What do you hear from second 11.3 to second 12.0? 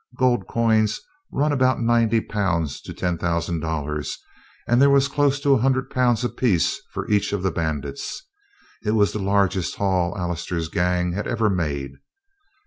made.